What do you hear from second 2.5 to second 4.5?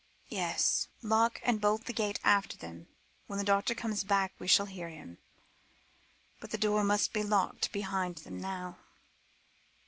them. When the doctor comes back, we